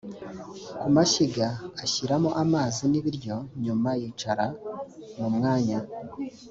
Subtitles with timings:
[0.79, 1.47] ku mashyiga
[1.83, 4.45] ashyiramo amazi n ibiryo nyuma yicara
[5.17, 5.79] mu mwanya